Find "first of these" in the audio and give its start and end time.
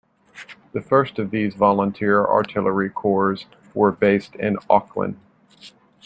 0.81-1.53